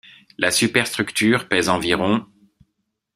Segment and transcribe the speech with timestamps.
[0.39, 2.25] La superstructure pèse environ s.